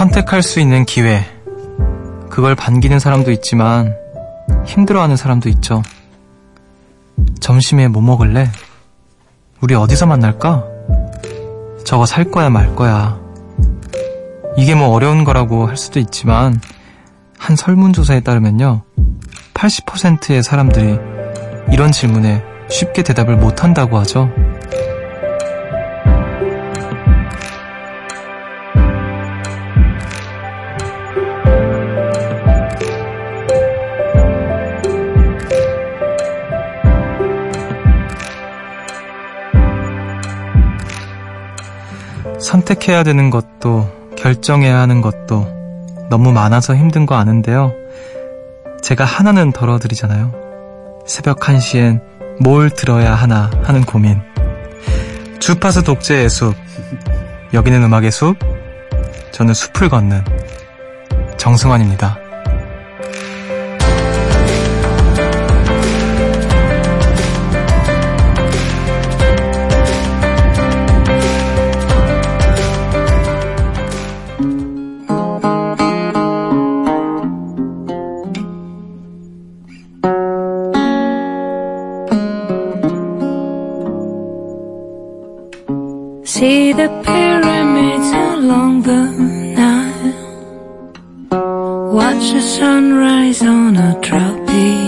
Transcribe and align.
선택할 0.00 0.42
수 0.42 0.60
있는 0.60 0.86
기회. 0.86 1.22
그걸 2.30 2.54
반기는 2.54 2.98
사람도 2.98 3.30
있지만 3.32 3.94
힘들어하는 4.64 5.14
사람도 5.14 5.50
있죠. 5.50 5.82
점심에 7.38 7.86
뭐 7.86 8.00
먹을래? 8.00 8.48
우리 9.60 9.74
어디서 9.74 10.06
만날까? 10.06 10.64
저거 11.84 12.06
살 12.06 12.30
거야 12.30 12.48
말 12.48 12.74
거야. 12.74 13.20
이게 14.56 14.74
뭐 14.74 14.88
어려운 14.88 15.22
거라고 15.22 15.68
할 15.68 15.76
수도 15.76 16.00
있지만 16.00 16.58
한 17.36 17.54
설문조사에 17.54 18.20
따르면요. 18.20 18.80
80%의 19.52 20.42
사람들이 20.42 20.98
이런 21.72 21.92
질문에 21.92 22.42
쉽게 22.70 23.02
대답을 23.02 23.36
못 23.36 23.62
한다고 23.62 23.98
하죠. 23.98 24.30
선택해야 42.50 43.04
되는 43.04 43.30
것도 43.30 43.88
결정해야 44.16 44.78
하는 44.78 45.00
것도 45.00 45.46
너무 46.10 46.32
많아서 46.32 46.74
힘든 46.74 47.06
거 47.06 47.14
아는데요. 47.14 47.72
제가 48.82 49.04
하나는 49.04 49.52
덜어드리잖아요. 49.52 50.32
새벽 51.06 51.38
1시엔 51.38 52.00
뭘 52.40 52.70
들어야 52.70 53.14
하나 53.14 53.50
하는 53.62 53.84
고민. 53.84 54.20
주파수 55.38 55.84
독재의 55.84 56.28
숲. 56.28 56.56
여기는 57.54 57.84
음악의 57.84 58.10
숲. 58.10 58.36
저는 59.30 59.54
숲을 59.54 59.88
걷는 59.88 60.24
정승환입니다. 61.36 62.18
see 86.40 86.72
the 86.72 86.88
pyramids 87.04 88.10
along 88.28 88.80
the 88.80 89.02
Nile. 89.58 90.12
Watch 91.98 92.32
the 92.32 92.40
sunrise 92.40 93.42
on 93.42 93.76
a 93.76 94.00
tropic 94.00 94.79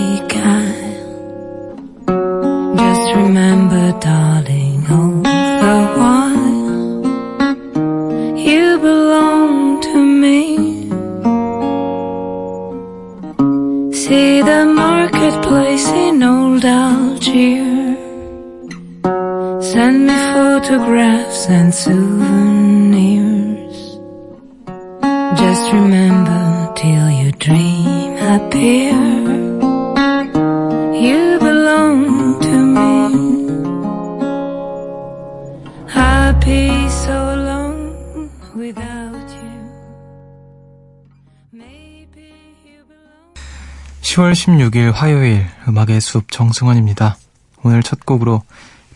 10월 44.33 44.71
16일 44.71 44.91
화요일 44.91 45.45
음악의 45.67 46.01
숲 46.01 46.31
정승환입니다. 46.31 47.17
오늘 47.63 47.83
첫 47.83 48.05
곡으로 48.05 48.41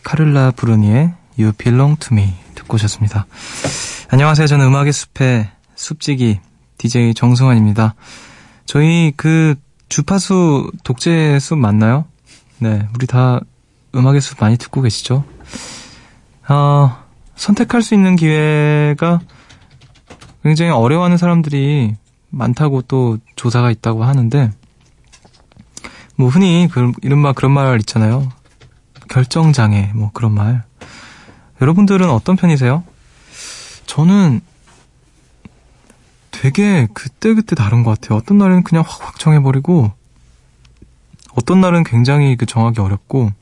카를라 0.02 0.50
브루니의 0.52 1.14
You 1.38 1.52
Belong 1.52 1.98
to 2.00 2.16
Me 2.16 2.34
듣고 2.54 2.74
오셨습니다. 2.74 3.26
안녕하세요. 4.10 4.46
저는 4.48 4.66
음악의 4.66 4.92
숲의 4.92 5.48
숲지기 5.76 6.40
DJ 6.78 7.14
정승환입니다. 7.14 7.94
저희 8.66 9.12
그 9.16 9.54
주파수 9.88 10.70
독재 10.82 11.38
숲 11.38 11.56
맞나요? 11.56 12.04
네, 12.58 12.88
우리 12.94 13.06
다 13.06 13.40
음악의 13.94 14.20
숲 14.20 14.40
많이 14.40 14.56
듣고 14.56 14.82
계시죠? 14.82 15.24
어, 16.48 17.04
선택할 17.36 17.82
수 17.82 17.94
있는 17.94 18.16
기회가 18.16 19.20
굉장히 20.42 20.72
어려워하는 20.72 21.16
사람들이 21.16 21.94
많다고 22.30 22.82
또 22.82 23.18
조사가 23.36 23.70
있다고 23.70 24.04
하는데 24.04 24.50
뭐 26.18 26.28
흔히 26.28 26.68
그, 26.70 26.90
이른바 27.02 27.32
그런 27.32 27.52
말 27.52 27.78
있잖아요. 27.78 28.28
결정장애, 29.08 29.92
뭐 29.94 30.10
그런 30.12 30.34
말. 30.34 30.64
여러분들은 31.60 32.10
어떤 32.10 32.34
편이세요? 32.34 32.82
저는 33.86 34.40
되게 36.32 36.88
그때그때 36.92 37.54
다른 37.54 37.84
것 37.84 37.92
같아요. 38.00 38.18
어떤 38.18 38.36
날은 38.36 38.64
그냥 38.64 38.82
확확 38.84 39.20
정해버리고, 39.20 39.92
어떤 41.36 41.60
날은 41.60 41.84
굉장히 41.84 42.36
그 42.36 42.46
정하기 42.46 42.80
어렵고, 42.80 43.32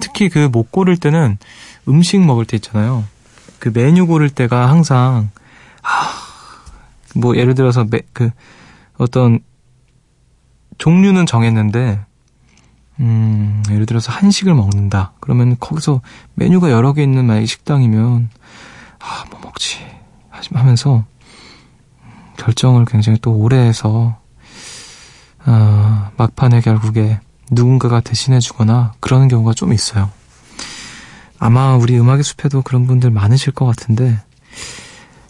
특히 0.00 0.28
그 0.28 0.48
못 0.48 0.72
고를 0.72 0.96
때는 0.96 1.38
음식 1.86 2.20
먹을 2.20 2.44
때 2.44 2.56
있잖아요. 2.56 3.04
그 3.60 3.70
메뉴 3.72 4.08
고를 4.08 4.28
때가 4.28 4.68
항상, 4.68 5.30
아, 5.82 6.10
뭐 7.14 7.36
예를 7.36 7.54
들어서 7.54 7.84
매, 7.84 8.00
그 8.12 8.30
어떤 8.98 9.38
종류는 10.78 11.26
정했는데 11.26 11.98
음, 11.98 12.07
예를 13.72 13.86
들어서 13.86 14.12
한식을 14.12 14.54
먹는다. 14.54 15.12
그러면 15.20 15.56
거기서 15.58 16.00
메뉴가 16.34 16.70
여러 16.70 16.92
개 16.92 17.02
있는 17.02 17.26
만약 17.26 17.46
식당이면, 17.46 18.30
아, 19.00 19.24
뭐 19.30 19.40
먹지. 19.42 19.78
하면서, 20.52 21.04
결정을 22.36 22.84
굉장히 22.84 23.18
또 23.20 23.32
오래 23.32 23.58
해서, 23.58 24.16
어, 25.46 26.10
막판에 26.16 26.60
결국에 26.60 27.20
누군가가 27.50 28.00
대신해주거나 28.00 28.92
그러는 29.00 29.28
경우가 29.28 29.54
좀 29.54 29.72
있어요. 29.72 30.10
아마 31.38 31.76
우리 31.76 31.98
음악의 31.98 32.22
숲에도 32.22 32.62
그런 32.62 32.86
분들 32.86 33.10
많으실 33.10 33.52
것 33.52 33.64
같은데. 33.66 34.18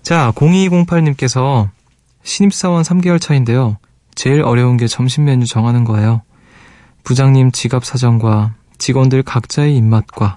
자, 0.02 0.32
0208님께서 0.34 1.68
신입사원 2.22 2.82
3개월 2.82 3.20
차인데요. 3.20 3.76
제일 4.14 4.42
어려운 4.42 4.76
게 4.76 4.88
점심 4.88 5.24
메뉴 5.26 5.46
정하는 5.46 5.84
거예요. 5.84 6.22
부장님 7.08 7.52
지갑 7.52 7.86
사정과 7.86 8.52
직원들 8.76 9.22
각자의 9.22 9.74
입맛과 9.78 10.36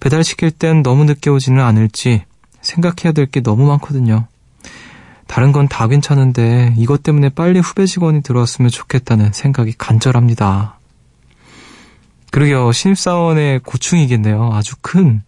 배달시킬 0.00 0.50
땐 0.52 0.82
너무 0.82 1.04
늦게 1.04 1.28
오지는 1.28 1.62
않을지 1.62 2.24
생각해야 2.62 3.12
될 3.12 3.26
게 3.26 3.42
너무 3.42 3.66
많거든요. 3.66 4.26
다른 5.26 5.52
건 5.52 5.68
다 5.68 5.86
괜찮은데 5.86 6.72
이것 6.78 7.02
때문에 7.02 7.28
빨리 7.28 7.58
후배 7.58 7.84
직원이 7.84 8.22
들어왔으면 8.22 8.70
좋겠다는 8.70 9.32
생각이 9.34 9.74
간절합니다. 9.76 10.78
그러게요. 12.30 12.72
신입사원의 12.72 13.60
고충이겠네요. 13.60 14.50
아주 14.54 14.76
큰. 14.80 15.20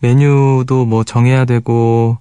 메뉴도 0.00 0.86
뭐 0.86 1.04
정해야 1.04 1.44
되고, 1.44 2.18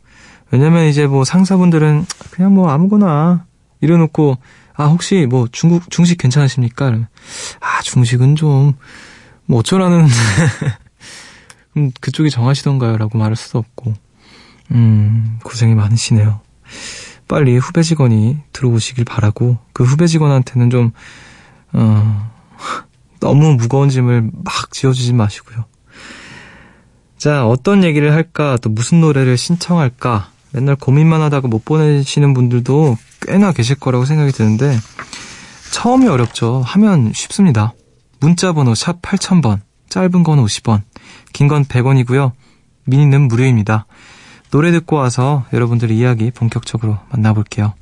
왜냐면 0.51 0.85
이제 0.85 1.07
뭐 1.07 1.23
상사분들은 1.23 2.05
그냥 2.29 2.53
뭐 2.53 2.69
아무거나 2.69 3.45
이래놓고 3.81 4.37
아, 4.81 4.85
혹시 4.85 5.27
뭐 5.29 5.47
중국, 5.51 5.89
중식 5.91 6.17
괜찮으십니까? 6.17 7.07
아, 7.59 7.81
중식은 7.83 8.35
좀, 8.35 8.73
뭐 9.45 9.59
어쩌라는, 9.59 10.07
음, 11.77 11.91
그쪽이 11.99 12.29
정하시던가요? 12.29 12.97
라고 12.97 13.17
말할 13.17 13.35
수도 13.35 13.59
없고. 13.59 13.93
음, 14.71 15.39
고생이 15.43 15.75
많으시네요. 15.75 16.39
빨리 17.27 17.57
후배 17.57 17.83
직원이 17.83 18.39
들어오시길 18.53 19.05
바라고, 19.05 19.57
그 19.73 19.83
후배 19.83 20.07
직원한테는 20.07 20.69
좀, 20.69 20.91
어, 21.73 22.31
너무 23.19 23.53
무거운 23.53 23.89
짐을 23.89 24.31
막 24.33 24.71
지어주지 24.71 25.13
마시고요. 25.13 25.65
자, 27.17 27.45
어떤 27.45 27.83
얘기를 27.83 28.13
할까, 28.13 28.57
또 28.61 28.69
무슨 28.69 28.99
노래를 28.99 29.37
신청할까, 29.37 30.31
맨날 30.53 30.75
고민만 30.75 31.21
하다가 31.21 31.47
못 31.47 31.63
보내시는 31.65 32.33
분들도 32.33 32.97
꽤나 33.21 33.51
계실 33.51 33.75
거라고 33.79 34.05
생각이 34.05 34.31
드는데 34.31 34.77
처음이 35.71 36.07
어렵죠. 36.07 36.61
하면 36.65 37.11
쉽습니다. 37.13 37.73
문자 38.19 38.51
번호 38.53 38.75
샵 38.75 39.01
8000번, 39.01 39.61
짧은 39.89 40.23
건 40.23 40.43
50원, 40.43 40.81
긴 41.33 41.47
건 41.47 41.65
100원이고요. 41.65 42.31
미니는 42.85 43.27
무료입니다. 43.27 43.85
노래 44.51 44.71
듣고 44.71 44.97
와서 44.97 45.45
여러분들의 45.53 45.97
이야기 45.97 46.29
본격적으로 46.31 46.99
만나볼게요. 47.09 47.73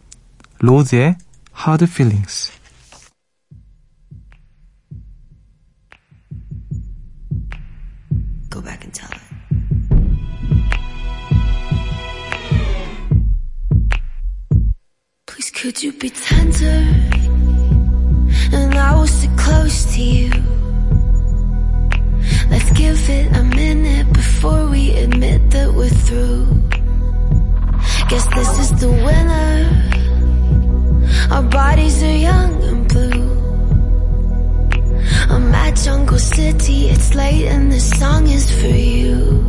로드의 0.60 1.16
Hard 1.58 1.86
Feelings. 1.86 2.52
Go 8.52 8.62
back 8.62 8.84
Please 15.40 15.52
could 15.52 15.82
you 15.82 15.94
be 15.94 16.10
tender 16.10 16.80
and 18.52 18.76
I 18.76 18.94
will 18.94 19.08
sit 19.08 19.32
close 19.38 19.86
to 19.96 20.02
you. 20.02 20.32
Let's 22.52 22.70
give 22.72 23.10
it 23.10 23.38
a 23.38 23.44
minute 23.46 24.12
before 24.12 24.68
we 24.68 24.98
admit 24.98 25.50
that 25.52 25.74
we're 25.74 25.88
through. 25.88 26.46
Guess 28.10 28.28
this 28.36 28.60
is 28.64 28.72
the 28.82 28.90
winner. 28.90 29.56
Our 31.34 31.44
bodies 31.44 32.04
are 32.04 32.18
young 32.18 32.62
and 32.62 32.86
blue. 32.90 33.30
I'm 35.34 35.56
at 35.56 35.78
Jungle 35.78 36.20
City, 36.20 36.90
it's 36.90 37.16
late 37.16 37.48
and 37.48 37.72
this 37.72 37.98
song 37.98 38.28
is 38.28 38.52
for 38.60 38.76
you. 38.76 39.48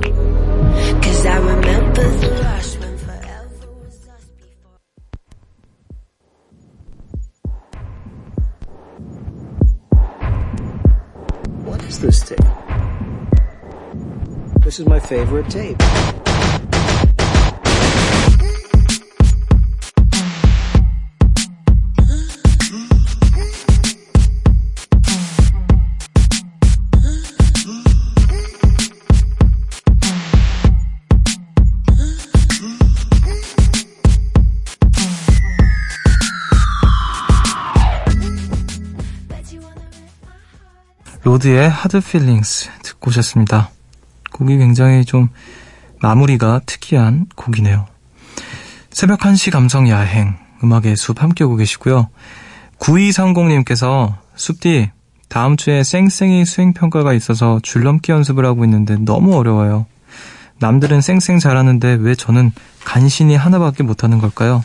Cause 1.02 1.26
I 1.26 1.36
remember 1.38 2.08
the 2.22 2.30
rush 2.44 2.69
This 14.70 14.78
is 14.78 14.86
my 14.86 15.00
favorite 15.00 15.50
tape. 15.50 15.76
Lorde의 41.24 41.68
Hard 41.68 42.00
Feelings 42.00 42.70
듣고 42.84 43.08
오셨습니다. 43.08 43.70
곡이 44.40 44.56
굉장히 44.56 45.04
좀 45.04 45.28
마무리가 46.00 46.60
특이한 46.66 47.26
곡이네요. 47.36 47.86
새벽 48.90 49.20
1시 49.20 49.52
감성 49.52 49.88
야행 49.88 50.36
음악의 50.64 50.96
숲 50.96 51.22
함께 51.22 51.44
오고 51.44 51.56
계시고요. 51.56 52.08
9230님께서 52.78 54.14
숲디 54.34 54.90
다음 55.28 55.56
주에 55.56 55.84
쌩쌩이 55.84 56.44
수행평가가 56.46 57.12
있어서 57.12 57.60
줄넘기 57.62 58.10
연습을 58.12 58.44
하고 58.46 58.64
있는데 58.64 58.96
너무 58.96 59.36
어려워요. 59.36 59.86
남들은 60.58 61.00
쌩쌩 61.02 61.38
잘하는데 61.38 61.98
왜 62.00 62.14
저는 62.14 62.50
간신히 62.84 63.36
하나밖에 63.36 63.82
못하는 63.82 64.18
걸까요? 64.18 64.64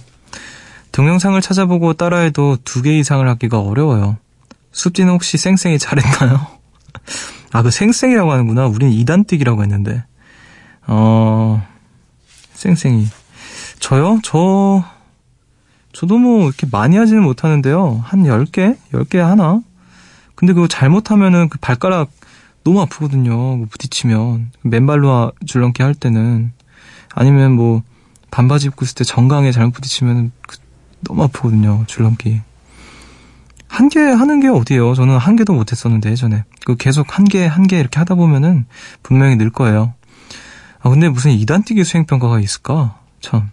동영상을 0.92 1.40
찾아보고 1.42 1.94
따라해도 1.94 2.58
두 2.64 2.82
개 2.82 2.98
이상을 2.98 3.28
하기가 3.28 3.60
어려워요. 3.60 4.18
숲디는 4.72 5.12
혹시 5.12 5.38
쌩쌩이 5.38 5.78
잘했나요? 5.80 6.48
아, 7.52 7.62
그 7.62 7.72
쌩쌩이라고 7.72 8.32
하는구나. 8.32 8.68
우린 8.68 8.92
이단뛰기라고 8.92 9.62
했는데. 9.64 10.04
어, 10.88 11.66
쌩쌩이. 12.54 13.08
저요? 13.80 14.20
저, 14.24 14.84
저도 15.94 16.18
뭐 16.18 16.46
이렇게 16.48 16.68
많이 16.72 16.98
하지는 16.98 17.24
못하는데요. 17.24 18.02
한 18.04 18.24
10개? 18.24 18.78
10개 18.92 19.18
하나? 19.18 19.62
근데 20.36 20.54
그거 20.54 20.68
잘못하면은 20.68 21.50
그 21.50 21.58
발가락 21.60 22.12
너무 22.64 22.82
아프거든요. 22.82 23.66
부딪히면. 23.68 24.52
맨발로 24.64 25.32
줄넘기 25.46 25.84
할 25.84 25.94
때는. 25.94 26.52
아니면 27.14 27.54
뭐 27.54 27.84
반바지 28.32 28.68
입고 28.68 28.84
있을 28.84 28.96
때 28.96 29.04
정강에 29.04 29.52
잘못 29.52 29.72
부딪히면 29.72 30.32
그 30.42 30.58
너무 31.02 31.24
아프거든요. 31.24 31.86
줄넘기. 31.88 32.42
한 33.76 33.90
개 33.90 34.00
하는 34.00 34.40
게 34.40 34.48
어디예요? 34.48 34.94
저는 34.96 35.18
한 35.18 35.36
개도 35.36 35.54
못 35.54 35.72
했었는데 35.72 36.10
예전에. 36.12 36.44
그 36.66 36.76
계속 36.78 37.18
한 37.18 37.26
개, 37.26 37.46
한 37.46 37.68
개 37.68 37.78
이렇게 37.80 38.00
하다 38.00 38.16
보면은 38.16 38.66
분명히 39.04 39.36
늘 39.36 39.50
거예요. 39.50 39.94
아, 40.82 40.90
근데 40.90 41.10
무슨 41.10 41.32
이단 41.32 41.64
뛰기 41.64 41.84
수행 41.84 42.06
평가가 42.06 42.40
있을까? 42.40 43.00
참. 43.22 43.50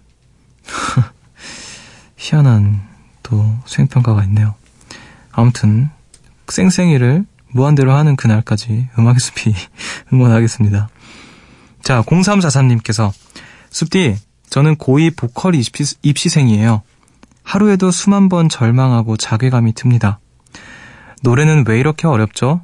희한한 2.16 2.80
또 3.22 3.44
수행 3.64 3.88
평가가 3.88 4.22
있네요. 4.24 4.54
아무튼, 5.32 5.88
쌩쌩이를 6.48 7.24
무한대로 7.48 7.92
하는 7.94 8.16
그날까지 8.16 8.88
음악의 8.98 9.18
숲이 9.20 9.54
응원하겠습니다. 10.12 10.88
자, 11.82 12.02
0343님께서 12.02 13.10
숲디, 13.70 14.16
저는 14.50 14.76
고2 14.76 15.16
보컬 15.16 15.54
입시, 15.54 15.96
입시생이에요. 16.02 16.82
하루에도 17.42 17.90
수만 17.90 18.28
번 18.28 18.48
절망하고 18.48 19.16
자괴감이 19.16 19.74
듭니다. 19.74 20.18
노래는 21.22 21.64
왜 21.66 21.78
이렇게 21.78 22.06
어렵죠? 22.06 22.62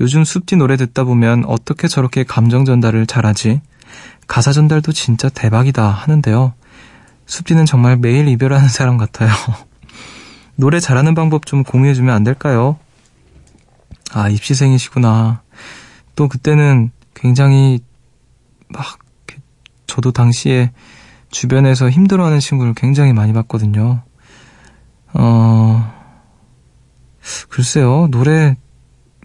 요즘 0.00 0.24
숲디 0.24 0.56
노래 0.56 0.76
듣다 0.76 1.04
보면 1.04 1.44
어떻게 1.46 1.88
저렇게 1.88 2.24
감정 2.24 2.64
전달을 2.64 3.06
잘하지? 3.06 3.60
가사 4.26 4.52
전달도 4.52 4.92
진짜 4.92 5.28
대박이다 5.28 5.88
하는데요. 5.88 6.54
숲디는 7.26 7.66
정말 7.66 7.96
매일 7.96 8.28
이별하는 8.28 8.68
사람 8.68 8.96
같아요. 8.96 9.30
노래 10.56 10.80
잘하는 10.80 11.14
방법 11.14 11.46
좀 11.46 11.64
공유해주면 11.64 12.14
안 12.14 12.24
될까요? 12.24 12.78
아, 14.12 14.28
입시생이시구나. 14.28 15.42
또 16.14 16.28
그때는 16.28 16.90
굉장히 17.14 17.80
막, 18.68 18.98
저도 19.86 20.12
당시에 20.12 20.72
주변에서 21.30 21.90
힘들어하는 21.90 22.40
친구를 22.40 22.74
굉장히 22.74 23.12
많이 23.12 23.32
봤거든요. 23.32 24.02
어, 25.14 25.92
글쎄요, 27.48 28.08
노래 28.10 28.56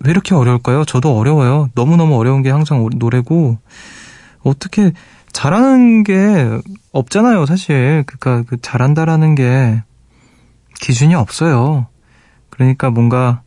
왜 0.03 0.11
이렇게 0.11 0.33
어려울까요? 0.33 0.85
저도 0.85 1.17
어려워요. 1.17 1.69
너무너무 1.75 2.17
어려운 2.17 2.41
게 2.41 2.49
항상 2.49 2.87
노래고, 2.95 3.59
어떻게, 4.43 4.91
잘하는 5.31 6.03
게 6.03 6.49
없잖아요, 6.91 7.45
사실. 7.45 8.03
그니까, 8.07 8.43
그 8.47 8.59
잘한다라는 8.59 9.35
게 9.35 9.83
기준이 10.81 11.13
없어요. 11.13 11.87
그러니까 12.49 12.89
뭔가, 12.89 13.43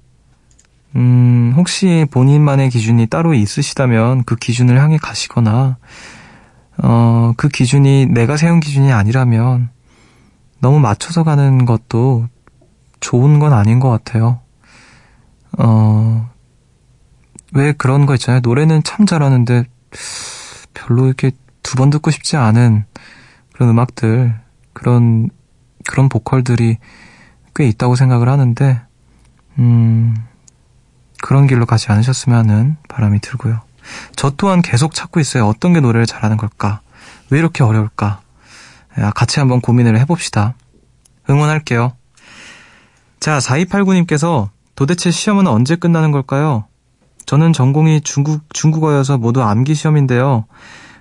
음, 0.95 1.53
혹시 1.57 2.07
본인만의 2.13 2.71
기준이 2.71 3.09
따로 3.09 3.35
있으시다면 3.35 4.23
그 4.25 4.37
기준을 4.37 4.79
향해 4.81 4.97
가시거나, 4.97 5.77
어, 6.79 7.33
그 7.37 7.49
기준이 7.49 8.07
내가 8.07 8.37
세운 8.37 8.61
기준이 8.61 8.93
아니라면 8.93 9.71
너무 10.61 10.81
맞춰서 10.81 11.25
가는 11.25 11.65
것도 11.65 12.29
좋은 13.01 13.39
건 13.39 13.53
아닌 13.53 13.81
것 13.81 13.91
같아요. 13.91 14.41
어, 15.59 16.31
왜 17.53 17.73
그런 17.73 18.07
거 18.07 18.15
있잖아요. 18.15 18.41
노래는 18.43 18.83
참 18.83 19.07
잘하는데 19.07 19.65
별로 20.75 21.07
이렇게 21.07 21.31
두 21.63 21.77
번 21.77 21.91
듣고 21.91 22.11
싶지 22.11 22.37
않은 22.37 22.85
그런 23.53 23.69
음악들, 23.71 24.39
그런, 24.73 25.29
그런 25.87 26.09
보컬들이 26.09 26.79
꽤 27.55 27.67
있다고 27.67 27.97
생각을 27.97 28.29
하는데, 28.29 28.83
음, 29.59 30.15
그런 31.23 31.47
길로 31.47 31.67
가지 31.67 31.91
않으셨으면 31.91 32.39
하는 32.39 32.77
바람이 32.89 33.21
들고요. 33.21 33.61
저 34.17 34.31
또한 34.37 34.63
계속 34.63 34.95
찾고 34.95 35.21
있어요. 35.21 35.47
어떤 35.47 35.73
게 35.73 35.81
노래를 35.81 36.07
잘하는 36.07 36.37
걸까? 36.37 36.81
왜 37.31 37.39
이렇게 37.39 37.65
어려울까? 37.65 38.21
같이 39.15 39.41
한번 39.41 39.61
고민을 39.61 39.99
해봅시다. 40.01 40.55
응원할게요. 41.29 41.93
자, 43.21 43.39
4289님께서 43.39 44.51
도대체 44.75 45.11
시험은 45.11 45.47
언제 45.47 45.77
끝나는 45.77 46.13
걸까요? 46.13 46.67
저는 47.27 47.53
전공이 47.53 48.03
중국, 48.03 48.43
중국어여서 48.53 49.17
모두 49.19 49.43
암기 49.43 49.75
시험인데요. 49.75 50.45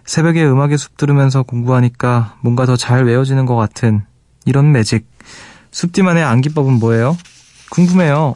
새벽에 0.06 0.46
음악의 0.46 0.78
숲 0.78 0.98
들으면서 0.98 1.44
공부하니까 1.44 2.36
뭔가 2.42 2.66
더 2.66 2.76
잘 2.78 3.06
외워지는 3.06 3.46
것 3.46 3.56
같은 3.56 4.06
이런 4.46 4.72
매직. 4.72 5.08
숲디만의 5.72 6.24
암기법은 6.24 6.74
뭐예요? 6.80 7.18
궁금해요. 7.70 8.36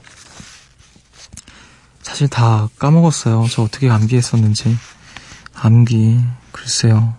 사실 2.07 2.29
다 2.29 2.69
까먹었어요. 2.79 3.47
저 3.51 3.63
어떻게 3.63 3.89
암기했었는지. 3.89 4.77
암기, 5.53 6.21
글쎄요. 6.53 7.15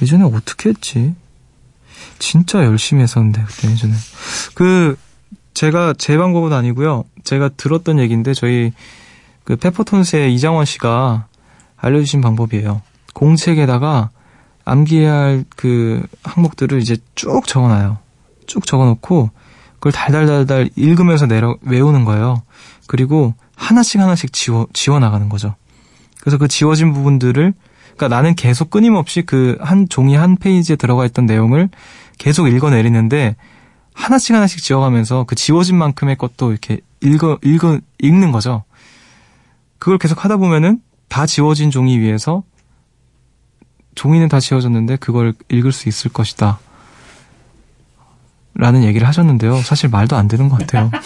예전에 0.00 0.24
어떻게 0.24 0.70
했지? 0.70 1.14
진짜 2.18 2.64
열심히 2.64 3.02
했었는데, 3.02 3.44
그때 3.44 3.70
예전에. 3.70 3.92
그, 4.54 4.96
제가 5.52 5.92
제 5.98 6.16
방법은 6.16 6.54
아니고요. 6.54 7.04
제가 7.22 7.50
들었던 7.50 7.98
얘기인데, 7.98 8.32
저희 8.32 8.72
그 9.44 9.56
페퍼톤스의 9.56 10.34
이장원 10.34 10.64
씨가 10.64 11.26
알려주신 11.76 12.22
방법이에요. 12.22 12.80
공책에다가 13.12 14.08
암기해야 14.64 15.12
할 15.12 15.44
그 15.54 16.02
항목들을 16.22 16.80
이제 16.80 16.96
쭉 17.14 17.46
적어놔요. 17.46 17.98
쭉 18.46 18.66
적어놓고 18.66 19.30
그걸 19.74 19.92
달달달달 19.92 20.70
읽으면서 20.76 21.26
내려 21.26 21.58
외우는 21.60 22.06
거예요. 22.06 22.42
그리고 22.86 23.34
하나씩 23.58 24.00
하나씩 24.00 24.32
지워 24.32 24.66
지워 24.72 24.98
나가는 25.00 25.28
거죠. 25.28 25.54
그래서 26.20 26.38
그 26.38 26.48
지워진 26.48 26.92
부분들을 26.92 27.52
그러니까 27.96 28.08
나는 28.08 28.34
계속 28.34 28.70
끊임없이 28.70 29.22
그 29.22 29.58
한 29.60 29.88
종이 29.88 30.14
한 30.14 30.36
페이지에 30.36 30.76
들어가 30.76 31.04
있던 31.04 31.26
내용을 31.26 31.68
계속 32.18 32.48
읽어내리는데 32.48 33.36
하나씩 33.92 34.34
하나씩 34.34 34.62
지워가면서 34.62 35.24
그 35.24 35.34
지워진 35.34 35.76
만큼의 35.76 36.16
것도 36.16 36.52
이렇게 36.52 36.78
읽어 37.02 37.38
읽어 37.42 37.80
읽는 37.98 38.30
거죠. 38.32 38.62
그걸 39.78 39.98
계속 39.98 40.24
하다 40.24 40.36
보면은 40.36 40.80
다 41.08 41.26
지워진 41.26 41.70
종이 41.70 41.98
위에서 41.98 42.44
종이는 43.96 44.28
다 44.28 44.38
지워졌는데 44.38 44.96
그걸 44.96 45.34
읽을 45.48 45.72
수 45.72 45.88
있을 45.88 46.12
것이다. 46.12 46.60
라는 48.58 48.82
얘기를 48.82 49.06
하셨는데요. 49.06 49.62
사실 49.62 49.88
말도 49.88 50.16
안 50.16 50.26
되는 50.26 50.48
것 50.48 50.58
같아요. 50.58 50.90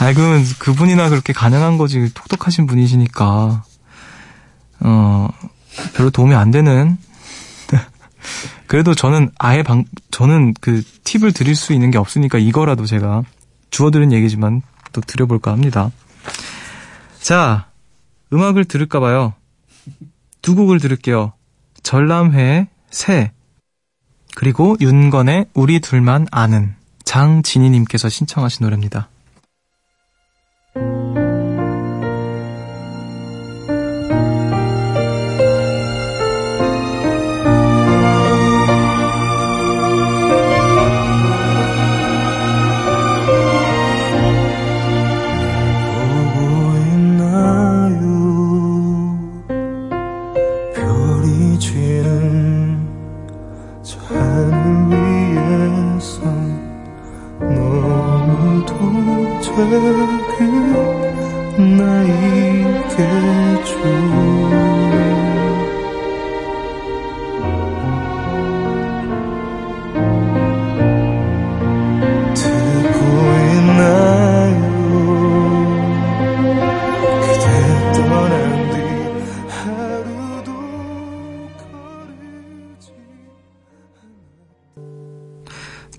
아이, 0.00 0.14
그, 0.14 0.42
그분이나 0.58 1.10
그렇게 1.10 1.34
가능한 1.34 1.76
거지. 1.76 2.12
똑똑하신 2.14 2.66
분이시니까. 2.66 3.62
어, 4.80 5.28
별로 5.94 6.08
도움이 6.08 6.34
안 6.34 6.50
되는. 6.50 6.96
그래도 8.66 8.94
저는 8.94 9.30
아예 9.38 9.62
방, 9.62 9.84
저는 10.10 10.54
그 10.62 10.82
팁을 11.04 11.32
드릴 11.32 11.54
수 11.54 11.74
있는 11.74 11.90
게 11.90 11.98
없으니까 11.98 12.38
이거라도 12.38 12.86
제가 12.86 13.22
주워드린 13.68 14.12
얘기지만 14.12 14.62
또 14.94 15.02
드려볼까 15.02 15.52
합니다. 15.52 15.90
자, 17.20 17.66
음악을 18.32 18.64
들을까봐요. 18.64 19.34
두 20.40 20.54
곡을 20.54 20.80
들을게요. 20.80 21.34
전람회의 21.82 22.68
새, 22.90 23.32
그리고 24.40 24.74
윤건의 24.80 25.48
우리 25.52 25.80
둘만 25.80 26.26
아는 26.30 26.74
장진희님께서 27.04 28.08
신청하신 28.08 28.64
노래입니다. 28.64 29.10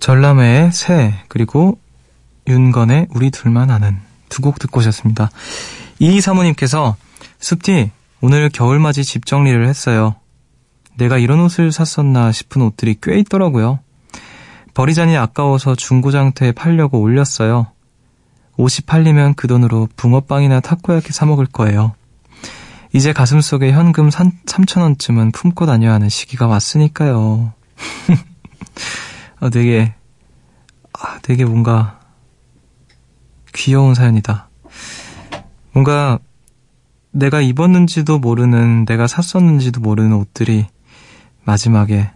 전람회의 0.02 0.72
새 0.74 1.14
그리고 1.30 1.80
윤건의 2.48 3.08
우리 3.12 3.30
둘만 3.32 3.70
아는 3.70 4.00
두 4.30 4.42
곡 4.42 4.60
듣고 4.60 4.80
오셨습니다. 4.80 5.30
이 6.00 6.20
사모님께서 6.22 6.96
숲디 7.40 7.92
오늘 8.22 8.50
겨울맞이 8.50 9.04
집 9.04 9.26
정리를 9.26 9.68
했어요. 9.68 10.16
내가 10.98 11.18
이런 11.18 11.40
옷을 11.42 11.72
샀었나 11.72 12.32
싶은 12.32 12.62
옷들이 12.64 12.98
꽤 13.02 13.20
있더라고요. 13.20 13.80
버리자니 14.74 15.16
아까워서 15.18 15.76
중고장터에 15.76 16.54
팔려고 16.54 17.00
올렸어요. 17.00 17.68
옷이 18.58 18.86
팔리면 18.88 19.36
그 19.36 19.48
돈으로 19.48 19.88
붕어빵이나 19.98 20.62
타코야키 20.62 21.14
사 21.14 21.26
먹을 21.26 21.46
거예요. 21.46 21.94
이제 22.94 23.14
가슴 23.14 23.40
속에 23.40 23.72
현금 23.72 24.10
3천원쯤은 24.10 25.34
품고 25.34 25.66
다녀야 25.66 25.94
하는 25.94 26.10
시기가 26.10 26.48
왔으니까요. 26.48 27.54
어, 29.42 29.50
되게, 29.50 29.94
아, 30.94 31.20
되게 31.22 31.44
뭔가 31.44 32.00
귀여운 33.54 33.96
사연이다. 33.96 34.50
뭔가 35.74 36.20
내가 37.12 37.42
입었는지도 37.42 38.20
모르는, 38.20 38.86
내가 38.86 39.08
샀었는지도 39.08 39.82
모르는 39.82 40.14
옷들이 40.14 40.68
마지막에 41.44 42.12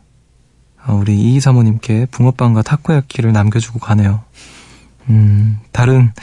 어, 0.86 0.94
우리 0.94 1.20
이희 1.20 1.40
사모님께 1.40 2.08
붕어빵과 2.12 2.62
타코야키를 2.62 3.34
남겨주고 3.34 3.80
가네요. 3.80 4.24
음, 5.10 5.60
다른 5.72 6.14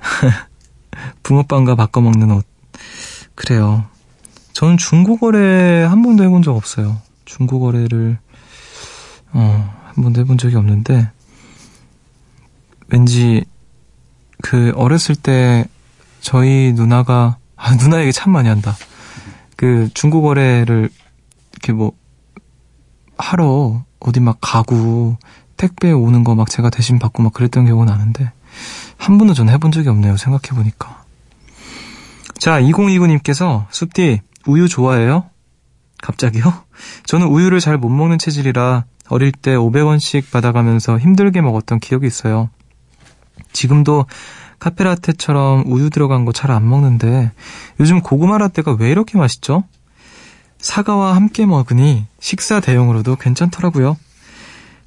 붕어빵과 1.22 1.76
바꿔 1.76 2.00
먹는 2.00 2.32
옷. 2.32 2.44
그래요. 3.36 3.84
저는 4.52 4.76
중고거래 4.76 5.84
한 5.84 6.02
번도 6.02 6.24
해본 6.24 6.42
적 6.42 6.56
없어요. 6.56 7.00
중고거래를 7.24 8.18
어, 9.34 9.71
한 9.94 10.02
번도 10.04 10.20
해본 10.22 10.38
적이 10.38 10.56
없는데 10.56 11.10
왠지 12.88 13.44
그 14.42 14.72
어렸을 14.74 15.14
때 15.14 15.66
저희 16.20 16.72
누나가 16.74 17.36
아, 17.56 17.76
누나 17.76 18.00
얘기 18.00 18.12
참 18.12 18.32
많이 18.32 18.48
한다. 18.48 18.74
그 19.56 19.88
중고 19.94 20.22
거래를 20.22 20.90
이렇게 21.52 21.72
뭐 21.72 21.92
하러 23.18 23.84
어디 24.00 24.18
막 24.20 24.38
가고 24.40 25.16
택배 25.56 25.92
오는 25.92 26.24
거 26.24 26.34
막 26.34 26.50
제가 26.50 26.70
대신 26.70 26.98
받고 26.98 27.22
막 27.22 27.32
그랬던 27.32 27.66
기억은 27.66 27.86
나는데 27.86 28.32
한 28.96 29.18
번도 29.18 29.34
전 29.34 29.48
해본 29.48 29.70
적이 29.72 29.90
없네요. 29.90 30.16
생각해 30.16 30.56
보니까. 30.58 31.04
자, 32.38 32.60
2029님께서 32.60 33.66
숲디 33.70 34.20
우유 34.46 34.68
좋아해요? 34.68 35.26
갑자기요? 36.02 36.42
저는 37.06 37.28
우유를 37.28 37.60
잘 37.60 37.78
못 37.78 37.88
먹는 37.90 38.18
체질이라 38.18 38.84
어릴 39.12 39.30
때 39.30 39.52
500원씩 39.56 40.30
받아가면서 40.30 40.98
힘들게 40.98 41.42
먹었던 41.42 41.80
기억이 41.80 42.06
있어요. 42.06 42.48
지금도 43.52 44.06
카페라테처럼 44.58 45.64
우유 45.66 45.90
들어간 45.90 46.24
거 46.24 46.32
잘 46.32 46.50
안 46.50 46.68
먹는데 46.68 47.30
요즘 47.78 48.00
고구마 48.00 48.38
라떼가 48.38 48.76
왜 48.78 48.90
이렇게 48.90 49.18
맛있죠? 49.18 49.64
사과와 50.58 51.14
함께 51.14 51.44
먹으니 51.44 52.06
식사 52.20 52.60
대용으로도 52.60 53.16
괜찮더라고요. 53.16 53.96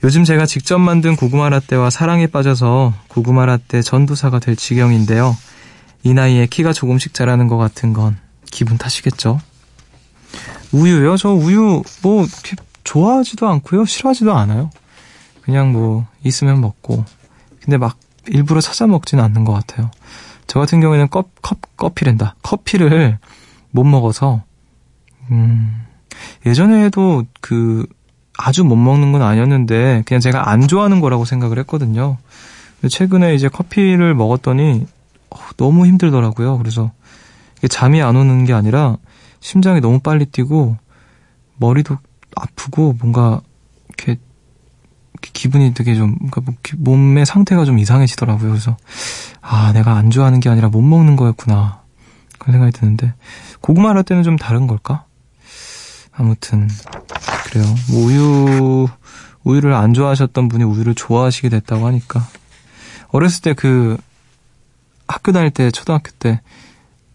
요즘 0.04 0.24
제가 0.24 0.46
직접 0.48 0.80
만든 0.80 1.16
고구마 1.16 1.50
라떼와 1.50 1.90
사랑에 1.92 2.26
빠져서 2.28 2.94
고구마 3.10 3.46
라떼 3.46 3.82
전도사가 3.82 4.40
될 4.40 4.56
지경인데요. 4.56 5.36
이 6.04 6.14
나이에 6.14 6.48
키가 6.48 6.74
조금씩 6.74 7.14
자라는 7.14 7.48
것 7.48 7.58
같은 7.58 7.94
건 7.94 8.18
기분 8.50 8.78
탓이겠죠? 8.78 9.40
우유요? 10.72 11.18
저 11.18 11.30
우유 11.30 11.84
뭐 12.02 12.24
이렇게 12.24 12.56
좋아하지도 12.86 13.48
않고요. 13.48 13.84
싫어하지도 13.84 14.34
않아요. 14.34 14.70
그냥 15.42 15.74
뭐 15.74 16.08
있으면 16.24 16.62
먹고. 16.62 17.04
근데 17.62 17.78
막 17.78 17.98
일부러 18.28 18.62
찾아 18.62 18.88
먹지는 18.88 19.24
않는 19.26 19.44
것 19.44 19.52
같아요. 19.52 19.92
저 20.48 20.60
같은 20.60 20.80
경우에는 20.80 21.10
컵, 21.10 21.30
컵, 21.42 21.60
커피랜다. 21.76 22.36
커피를 22.42 23.20
못 23.72 23.84
먹어서 23.84 24.44
음, 25.32 25.86
예전에도 26.46 27.26
그 27.42 27.86
아주 28.38 28.64
못 28.64 28.76
먹는 28.76 29.12
건 29.12 29.22
아니었는데 29.22 30.04
그냥 30.06 30.22
제가 30.22 30.50
안 30.50 30.68
좋아하는 30.68 31.02
거라고 31.02 31.26
생각을 31.26 31.60
했거든요. 31.60 32.18
근데 32.80 32.90
최근에 32.90 33.36
이제 33.36 33.50
커피를 33.50 34.14
먹었더니 34.14 34.86
어, 35.32 35.38
너무 35.58 35.86
힘들더라고요. 35.88 36.58
그래서 36.58 36.92
잠이 37.70 38.02
안 38.02 38.16
오는 38.16 38.46
게 38.46 38.54
아니라 38.54 38.98
심장이 39.40 39.82
너무 39.82 40.00
빨리 40.00 40.26
뛰고 40.26 40.78
머리도 41.58 41.98
아프고 42.36 42.96
뭔가 43.00 43.42
이렇게 43.88 44.20
기분이 45.22 45.74
되게 45.74 45.96
좀 45.96 46.16
그러니까 46.30 46.42
뭐 46.42 46.56
몸의 46.78 47.26
상태가 47.26 47.66
좀 47.66 47.80
이상해지더라고요. 47.80 48.50
그래서 48.50 48.78
아 49.42 49.72
내가 49.74 49.96
안 49.96 50.12
좋아하는 50.12 50.40
게 50.40 50.50
아니라 50.50 50.70
못 50.70 50.82
먹는 50.82 51.16
거였구나 51.16 51.82
그런 52.38 52.54
생각이 52.54 52.72
드는데 52.78 53.14
고구마 53.62 53.94
라떼는 53.94 54.24
좀 54.24 54.36
다른 54.36 54.68
걸까? 54.68 55.06
아무튼 56.12 56.70
그래요. 57.46 57.66
뭐 57.90 58.06
우유 58.06 58.88
우유를 59.44 59.74
안 59.74 59.94
좋아하셨던 59.94 60.50
분이 60.50 60.64
우유를 60.64 60.96
좋아하시게 60.96 61.50
됐다고 61.50 61.88
하니까 61.88 62.28
어렸을 63.10 63.42
때 63.42 63.54
그 63.54 63.98
학교 65.08 65.32
다닐 65.32 65.52
때 65.52 65.72
초등학교 65.72 66.12
때 66.20 66.42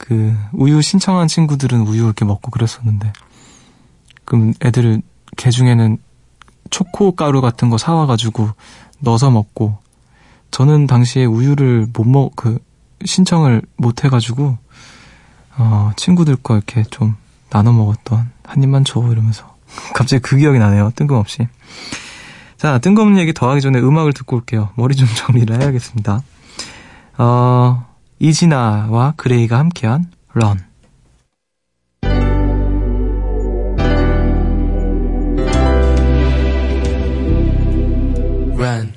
그 0.00 0.35
우유 0.53 0.81
신청한 0.81 1.29
친구들은 1.29 1.83
우유 1.83 2.05
이렇게 2.05 2.25
먹고 2.25 2.50
그랬었는데 2.50 3.12
가끔 4.25 4.55
애들 4.65 5.03
개 5.37 5.51
중에는 5.51 5.99
초코 6.71 7.15
가루 7.17 7.41
같은 7.41 7.71
거 7.71 7.79
사와가지고 7.79 8.51
넣어서 9.01 9.31
먹고 9.31 9.79
저는 10.51 10.87
당시에 10.87 11.25
우유를 11.25 11.89
못 11.93 12.07
먹, 12.07 12.35
그, 12.37 12.59
신청을 13.05 13.63
못 13.77 14.05
해가지고, 14.05 14.59
어, 15.57 15.91
친구들과 15.97 16.57
이렇게 16.57 16.83
좀 16.85 17.17
나눠 17.51 17.73
먹었던, 17.73 18.31
한 18.45 18.63
입만 18.63 18.85
줘, 18.85 19.01
이러면서. 19.11 19.57
갑자기 19.95 20.21
그 20.23 20.37
기억이 20.37 20.59
나네요, 20.59 20.93
뜬금없이. 20.97 21.49
자, 22.57 22.79
뜬금없는 22.79 23.21
얘기 23.21 23.33
더 23.33 23.49
하기 23.51 23.61
전에 23.61 23.79
음악을 23.79 24.13
듣고 24.13 24.37
올게요. 24.37 24.71
머리 24.75 24.95
좀 24.95 25.09
정리를 25.15 25.61
해야겠습니다. 25.61 26.23
어, 27.19 27.87
이진아와 28.19 29.15
그레이가 29.17 29.59
함께한 29.59 30.11
Run. 30.35 30.70
Run. 38.61 38.93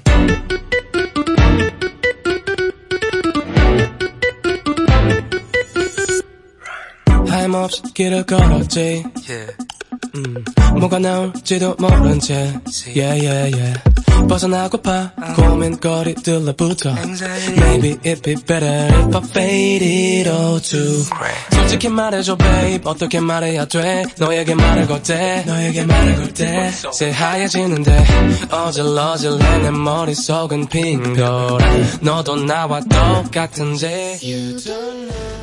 하염없이 7.27 7.82
길을 7.93 8.24
걸었지 8.25 9.03
음, 10.15 10.46
뭐가 10.79 11.00
나올지도 11.00 11.75
모른 11.79 12.20
채 12.20 12.53
yeah, 12.96 13.25
yeah, 13.25 13.58
yeah. 13.58 14.02
벗어나고파. 14.27 15.12
고민거리들로부터 15.36 16.96
Maybe 17.58 17.98
it'd 18.03 18.22
be 18.24 18.36
better 18.36 18.88
if 19.08 19.15
I 19.15 19.22
faded 19.30 20.30
all 20.30 20.62
too 20.62 21.03
솔직히 21.53 21.89
말해줘 21.89 22.36
babe. 22.38 22.82
어떻게 22.86 23.20
말해야 23.20 23.65
돼? 23.65 24.03
너에게 24.18 24.53
말을 24.56 24.88
걸때 24.88 25.44
너에게 25.48 25.84
말을 25.86 26.15
걸때. 26.18 26.72
새하얘지는데 26.72 28.03
어질러질래 28.51 29.58
내 29.60 29.72
머릿속은 29.72 30.68
핑거라. 30.68 31.65
너도 32.01 32.36
나와 32.36 32.80
똑같은지 32.82 33.86
You 34.22 34.58
don't 34.58 35.10
know 35.10 35.43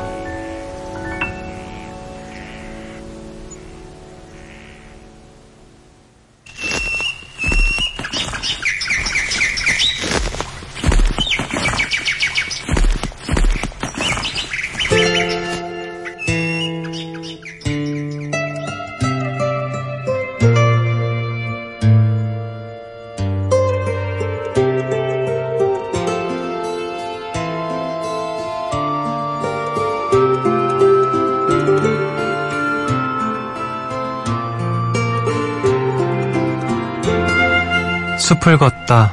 숲을 38.31 38.57
걷다 38.57 39.11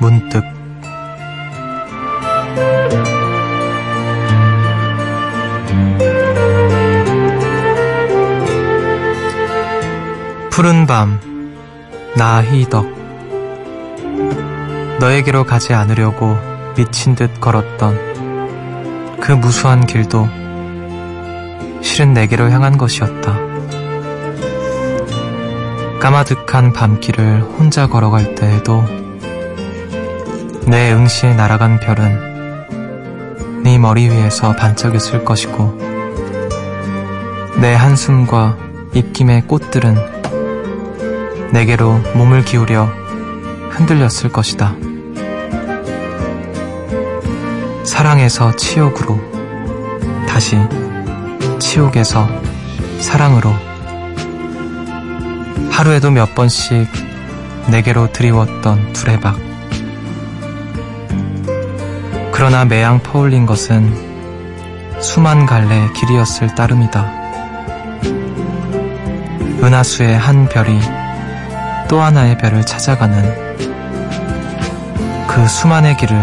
문득 0.00 0.42
푸른 10.50 10.86
밤 10.86 11.20
나희덕 12.16 12.86
너에게로 15.00 15.44
가지 15.44 15.74
않으려고 15.74 16.38
미친 16.74 17.14
듯 17.14 17.38
걸었던 17.42 19.18
그 19.20 19.32
무수한 19.32 19.84
길도 19.84 20.26
실은 21.82 22.14
내게로 22.14 22.48
향한 22.50 22.78
것이었다. 22.78 23.53
까마득한 26.04 26.74
밤길을 26.74 27.40
혼자 27.40 27.86
걸어갈 27.86 28.34
때에도 28.34 28.84
내 30.66 30.92
응시에 30.92 31.32
날아간 31.32 31.80
별은 31.80 33.62
네 33.62 33.78
머리 33.78 34.10
위에서 34.10 34.54
반짝였을 34.54 35.24
것이고 35.24 35.78
내 37.58 37.72
한숨과 37.72 38.58
입김의 38.92 39.46
꽃들은 39.46 39.96
내게로 41.54 41.96
몸을 42.16 42.44
기울여 42.44 42.84
흔들렸을 43.70 44.30
것이다. 44.30 44.76
사랑에서 47.82 48.54
치욕으로 48.56 49.18
다시 50.28 50.58
치욕에서 51.58 52.28
사랑으로 53.00 53.73
하루에도 55.74 56.12
몇 56.12 56.36
번씩 56.36 56.86
내게로 57.68 58.12
드리웠던 58.12 58.92
두레박. 58.92 59.36
그러나 62.30 62.64
매양 62.64 63.02
퍼올린 63.02 63.44
것은 63.44 63.92
수만 65.00 65.46
갈래 65.46 65.88
길이었을 65.94 66.54
따름이다. 66.54 67.04
은하수의 69.64 70.16
한 70.16 70.48
별이 70.48 70.78
또 71.88 72.00
하나의 72.00 72.38
별을 72.38 72.64
찾아가는 72.64 73.56
그 75.26 75.48
수만의 75.48 75.96
길을 75.96 76.16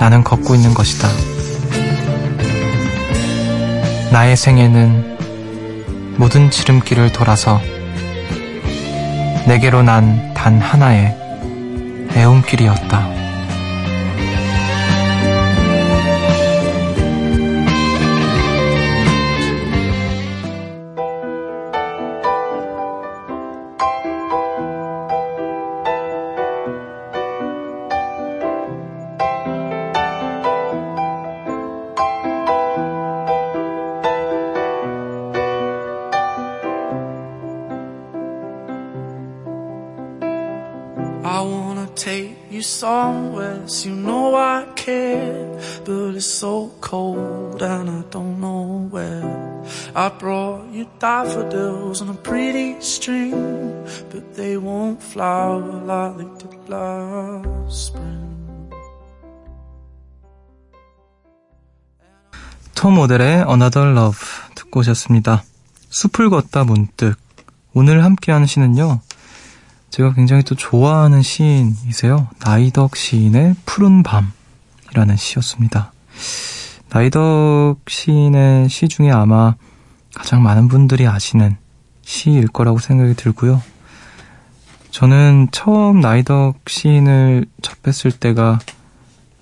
나는 0.00 0.24
걷고 0.24 0.56
있는 0.56 0.74
것이다. 0.74 1.06
나의 4.10 4.36
생애는 4.36 5.18
모든 6.16 6.50
지름길을 6.50 7.12
돌아서 7.12 7.60
내게로 9.46 9.82
난 9.82 10.34
단 10.44 10.60
하나의 10.60 11.16
애움길이었다. 12.14 13.13
Like 56.16 56.38
they 56.38 56.48
did 56.48 56.72
last 56.72 57.90
spring. 57.90 58.24
톰 62.74 62.98
오델의 62.98 63.46
Another 63.48 63.90
Love 63.92 64.18
듣고 64.54 64.80
오셨습니다. 64.80 65.42
숲을 65.90 66.28
걷다 66.30 66.64
문득 66.64 67.16
오늘 67.72 68.04
함께하는 68.04 68.46
시는요. 68.46 69.00
제가 69.90 70.12
굉장히 70.14 70.42
또 70.42 70.54
좋아하는 70.54 71.22
시인이세요. 71.22 72.28
나이덕 72.40 72.96
시인의 72.96 73.54
푸른 73.64 74.02
밤이라는 74.02 75.16
시였습니다. 75.16 75.92
나이덕 76.90 77.76
시인의 77.88 78.68
시 78.68 78.88
중에 78.88 79.10
아마 79.10 79.54
가장 80.14 80.42
많은 80.42 80.68
분들이 80.68 81.06
아시는 81.06 81.56
시일 82.02 82.48
거라고 82.48 82.78
생각이 82.78 83.14
들고요. 83.14 83.62
저는 84.94 85.48
처음 85.50 85.98
나이덕 85.98 86.68
시인을 86.68 87.46
접했을 87.62 88.12
때가 88.12 88.60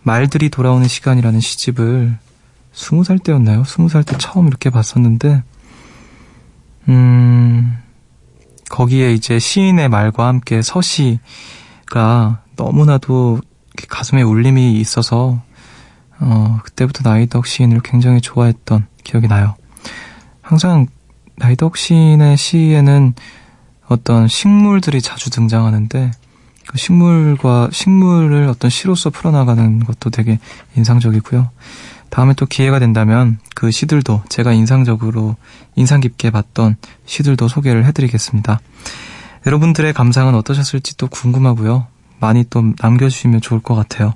말들이 0.02 0.48
돌아오는 0.48 0.88
시간이라는 0.88 1.40
시집을 1.40 2.16
스무 2.72 3.04
살 3.04 3.18
때였나요? 3.18 3.62
스무 3.64 3.90
살 3.90 4.02
때 4.02 4.16
처음 4.16 4.46
이렇게 4.46 4.70
봤었는데, 4.70 5.42
음, 6.88 7.76
거기에 8.70 9.12
이제 9.12 9.38
시인의 9.38 9.90
말과 9.90 10.26
함께 10.26 10.62
서시가 10.62 11.20
너무나도 12.56 13.42
가슴에 13.90 14.22
울림이 14.22 14.80
있어서, 14.80 15.42
어, 16.18 16.60
그때부터 16.64 17.06
나이덕 17.06 17.46
시인을 17.46 17.82
굉장히 17.84 18.22
좋아했던 18.22 18.86
기억이 19.04 19.28
나요. 19.28 19.54
항상 20.40 20.86
나이덕 21.36 21.76
시인의 21.76 22.38
시에는 22.38 23.12
어떤 23.92 24.28
식물들이 24.28 25.00
자주 25.00 25.30
등장하는데, 25.30 26.10
그 26.66 26.78
식물과 26.78 27.70
식물을 27.72 28.44
어떤 28.48 28.70
시로서 28.70 29.10
풀어나가는 29.10 29.80
것도 29.84 30.10
되게 30.10 30.38
인상적이고요. 30.76 31.50
다음에 32.10 32.34
또 32.34 32.46
기회가 32.46 32.78
된다면 32.78 33.38
그 33.54 33.70
시들도 33.70 34.22
제가 34.28 34.52
인상적으로 34.52 35.36
인상 35.76 36.00
깊게 36.00 36.30
봤던 36.30 36.76
시들도 37.06 37.48
소개를 37.48 37.84
해드리겠습니다. 37.86 38.60
여러분들의 39.46 39.92
감상은 39.94 40.34
어떠셨을지 40.34 40.96
또 40.98 41.06
궁금하고요. 41.08 41.86
많이 42.20 42.44
또 42.48 42.62
남겨주시면 42.78 43.40
좋을 43.40 43.60
것 43.60 43.74
같아요. 43.74 44.14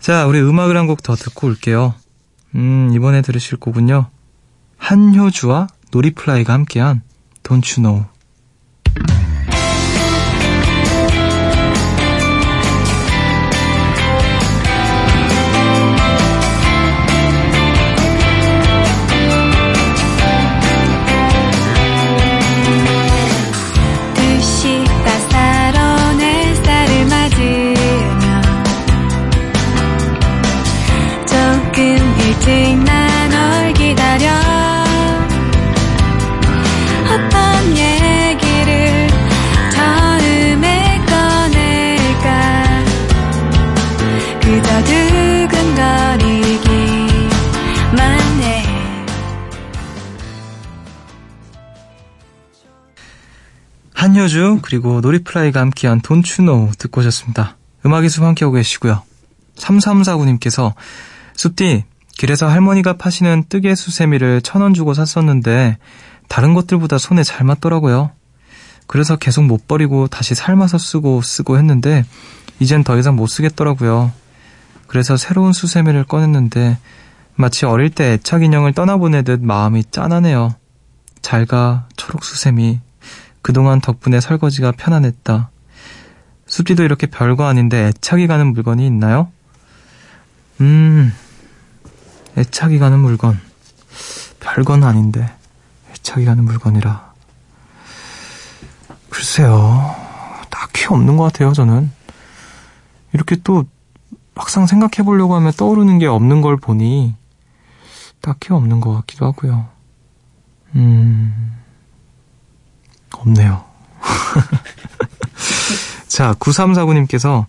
자, 0.00 0.26
우리 0.26 0.40
음악을 0.40 0.76
한 0.76 0.86
곡 0.86 1.02
더 1.02 1.14
듣고 1.14 1.46
올게요. 1.48 1.94
음, 2.54 2.90
이번에 2.94 3.22
들으실 3.22 3.58
곡은요. 3.58 4.06
한효주와 4.78 5.68
노리플라이가 5.92 6.52
함께한 6.52 7.02
Don't 7.42 7.78
You 7.78 7.82
Know. 7.82 8.04
Thank 8.92 9.20
you. 9.20 9.29
한효주 54.20 54.58
그리고 54.60 55.00
노리플라이가 55.00 55.60
함께한 55.60 56.02
Don't 56.02 56.31
You 56.31 56.49
Know 56.49 56.72
듣고 56.76 57.00
오셨습니다. 57.00 57.56
음악의 57.86 58.10
숲 58.10 58.24
함께하고 58.24 58.54
계시고요. 58.54 59.02
3349님께서 59.56 60.74
숲디 61.34 61.84
길에서 62.18 62.46
할머니가 62.46 62.98
파시는 62.98 63.44
뜨개 63.48 63.74
수세미를 63.74 64.42
천 64.42 64.60
원 64.60 64.74
주고 64.74 64.92
샀었는데 64.92 65.78
다른 66.28 66.52
것들보다 66.52 66.98
손에 66.98 67.22
잘 67.22 67.46
맞더라고요. 67.46 68.10
그래서 68.86 69.16
계속 69.16 69.44
못 69.44 69.66
버리고 69.66 70.06
다시 70.06 70.34
삶아서 70.34 70.76
쓰고 70.76 71.22
쓰고 71.22 71.56
했는데 71.56 72.04
이젠 72.58 72.84
더 72.84 72.98
이상 72.98 73.16
못 73.16 73.26
쓰겠더라고요. 73.26 74.12
그래서 74.86 75.16
새로운 75.16 75.54
수세미를 75.54 76.04
꺼냈는데 76.04 76.76
마치 77.36 77.64
어릴 77.64 77.88
때 77.88 78.12
애착 78.12 78.42
인형을 78.42 78.74
떠나보내듯 78.74 79.40
마음이 79.40 79.84
짠하네요. 79.90 80.56
잘가 81.22 81.88
초록 81.96 82.22
수세미 82.22 82.80
그동안 83.42 83.80
덕분에 83.80 84.20
설거지가 84.20 84.72
편안했다. 84.72 85.50
숲지도 86.46 86.82
이렇게 86.82 87.06
별거 87.06 87.46
아닌데 87.46 87.86
애착이 87.88 88.26
가는 88.26 88.52
물건이 88.52 88.86
있나요? 88.86 89.30
음, 90.60 91.12
애착이 92.36 92.78
가는 92.78 92.98
물건. 92.98 93.40
별건 94.40 94.84
아닌데, 94.84 95.30
애착이 95.90 96.24
가는 96.24 96.44
물건이라. 96.44 97.12
글쎄요. 99.08 99.94
딱히 100.48 100.86
없는 100.86 101.16
것 101.16 101.24
같아요, 101.24 101.52
저는. 101.52 101.90
이렇게 103.12 103.36
또 103.44 103.64
막상 104.34 104.66
생각해 104.66 105.04
보려고 105.04 105.34
하면 105.36 105.52
떠오르는 105.52 105.98
게 105.98 106.06
없는 106.06 106.40
걸 106.40 106.56
보니 106.56 107.14
딱히 108.20 108.52
없는 108.52 108.80
것 108.80 108.94
같기도 108.94 109.26
하고요. 109.26 109.68
음, 110.76 111.59
없네요. 113.20 113.64
자, 116.08 116.34
9349님께서 116.34 117.46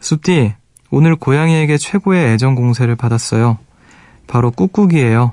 숲디, 0.00 0.54
오늘 0.90 1.16
고양이에게 1.16 1.78
최고의 1.78 2.34
애정 2.34 2.54
공세를 2.54 2.96
받았어요. 2.96 3.58
바로 4.26 4.50
꾹꾹이에요. 4.50 5.32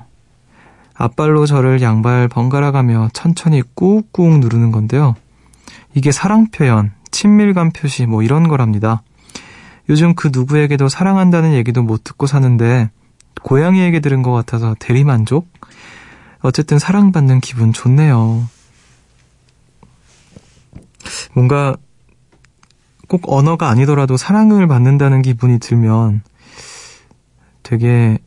앞발로 0.94 1.46
저를 1.46 1.80
양발 1.80 2.28
번갈아 2.28 2.72
가며 2.72 3.08
천천히 3.12 3.62
꾹꾹 3.74 4.38
누르는 4.38 4.72
건데요. 4.72 5.14
이게 5.94 6.10
사랑 6.10 6.50
표현, 6.50 6.92
친밀감 7.10 7.70
표시 7.70 8.06
뭐 8.06 8.22
이런 8.22 8.48
거랍니다. 8.48 9.02
요즘 9.88 10.14
그 10.14 10.30
누구에게도 10.32 10.88
사랑한다는 10.88 11.54
얘기도 11.54 11.82
못 11.82 12.04
듣고 12.04 12.26
사는데 12.26 12.90
고양이에게 13.42 14.00
들은 14.00 14.22
것 14.22 14.32
같아서 14.32 14.74
대리만족? 14.78 15.48
어쨌든 16.40 16.78
사랑받는 16.78 17.40
기분 17.40 17.72
좋네요. 17.72 18.48
뭔가 21.34 21.76
꼭 23.08 23.22
언어가 23.32 23.68
아니더라도 23.68 24.16
사랑을 24.16 24.66
받는다는 24.66 25.22
기분이 25.22 25.58
들면 25.58 26.22
되게 27.62 28.18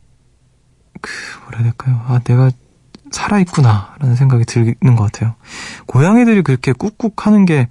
그 1.00 1.10
뭐라 1.42 1.58
해야 1.58 1.64
될까요? 1.70 2.02
아 2.06 2.20
내가 2.20 2.50
살아있구나라는 3.10 4.16
생각이 4.16 4.44
드는 4.44 4.96
것 4.96 5.04
같아요. 5.12 5.34
고양이들이 5.86 6.42
그렇게 6.42 6.72
꾹꾹 6.72 7.12
하는 7.16 7.44
게 7.44 7.68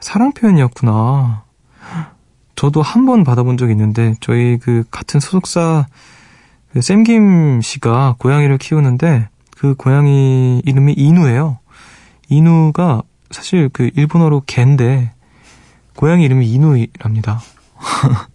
사랑 0.00 0.32
표현이었구나. 0.32 1.44
저도 2.56 2.82
한 2.82 3.04
번 3.04 3.24
받아본 3.24 3.56
적이 3.56 3.72
있는데 3.72 4.14
저희 4.20 4.58
그 4.58 4.84
같은 4.90 5.18
소속사 5.20 5.86
그 6.72 6.80
샘김 6.80 7.60
씨가 7.60 8.16
고양이를 8.18 8.58
키우는데 8.58 9.28
그 9.56 9.74
고양이 9.74 10.62
이름이 10.64 10.92
이누예요. 10.94 11.58
이누가 12.28 13.02
사실 13.30 13.68
그 13.72 13.90
일본어로 13.94 14.42
갠데 14.46 15.12
고양이 15.96 16.24
이름이 16.24 16.50
이누이랍니다. 16.50 17.40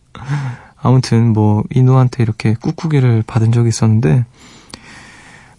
아무튼 0.81 1.33
뭐 1.33 1.63
이누한테 1.73 2.23
이렇게 2.23 2.53
꾹꾹이를 2.53 3.23
받은 3.25 3.51
적이 3.51 3.69
있었는데 3.69 4.25